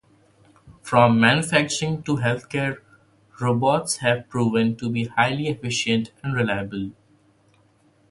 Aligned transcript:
From 0.81 1.19
manufacturing 1.19 2.01
to 2.05 2.15
healthcare, 2.17 2.79
robots 3.39 3.97
have 3.97 4.27
proven 4.29 4.75
to 4.77 4.89
be 4.89 5.03
highly 5.05 5.47
efficient 5.47 6.11
and 6.23 6.33
reliable. 6.33 6.89